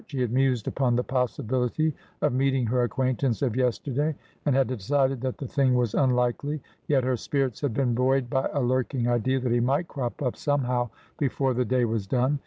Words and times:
She 0.07 0.19
had 0.21 0.31
mused 0.31 0.67
upon 0.67 0.95
the 0.95 1.03
possibility 1.03 1.93
of 2.23 2.33
meeting 2.33 2.65
her 2.65 2.81
acquaintance 2.81 3.43
of 3.43 3.55
yesterday, 3.55 4.15
^'l*^, 4.47 4.65
decided 4.67 5.21
that 5.21 5.37
the 5.37 5.45
thing 5.47 5.75
was 5.75 5.93
unlikely. 5.93 6.59
Yet 6.87 7.03
her 7.03 7.15
spirits 7.15 7.61
had 7.61 7.75
been 7.75 7.93
buoyed 7.93 8.27
by 8.27 8.49
a 8.51 8.63
lurking 8.63 9.07
idea 9.07 9.39
that 9.39 9.51
he 9.51 9.59
might 9.59 9.87
crop 9.87 10.23
up 10.23 10.35
somehow 10.35 10.89
beiore 11.19 11.55
the 11.55 11.65
day 11.65 11.85
was 11.85 12.07
done. 12.07 12.39